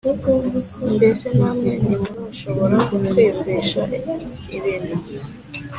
Mbese 0.95 1.25
namwe 1.39 1.71
ntimurashobora 1.83 2.75
kwiyumvisha 2.87 3.81
ibintu 4.57 4.95